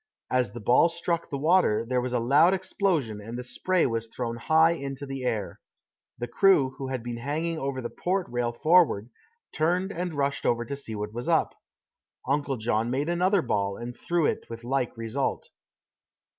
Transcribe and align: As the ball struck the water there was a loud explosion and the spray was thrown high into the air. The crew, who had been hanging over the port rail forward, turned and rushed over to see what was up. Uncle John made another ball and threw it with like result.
As 0.31 0.51
the 0.53 0.59
ball 0.59 0.89
struck 0.89 1.29
the 1.29 1.37
water 1.37 1.85
there 1.85 2.01
was 2.01 2.11
a 2.11 2.17
loud 2.17 2.55
explosion 2.55 3.21
and 3.21 3.37
the 3.37 3.43
spray 3.43 3.85
was 3.85 4.07
thrown 4.07 4.35
high 4.37 4.71
into 4.71 5.05
the 5.05 5.23
air. 5.23 5.59
The 6.17 6.27
crew, 6.27 6.71
who 6.79 6.87
had 6.87 7.03
been 7.03 7.17
hanging 7.17 7.59
over 7.59 7.81
the 7.83 7.91
port 7.91 8.25
rail 8.27 8.51
forward, 8.51 9.11
turned 9.53 9.91
and 9.91 10.15
rushed 10.15 10.43
over 10.43 10.65
to 10.65 10.75
see 10.75 10.95
what 10.95 11.13
was 11.13 11.29
up. 11.29 11.53
Uncle 12.27 12.57
John 12.57 12.89
made 12.89 13.09
another 13.09 13.43
ball 13.43 13.77
and 13.77 13.95
threw 13.95 14.25
it 14.25 14.49
with 14.49 14.63
like 14.63 14.97
result. 14.97 15.49